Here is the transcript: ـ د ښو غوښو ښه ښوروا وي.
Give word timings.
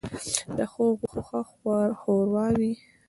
ـ 0.29 0.55
د 0.57 0.59
ښو 0.71 0.85
غوښو 1.09 1.39
ښه 1.59 1.77
ښوروا 1.99 2.47
وي. 2.59 2.73